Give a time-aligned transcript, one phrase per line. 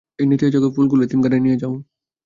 [0.19, 1.73] এই নেতিয়ে যাওয়া ফুলগুলো এতিমখানায় নিয়ে যাও।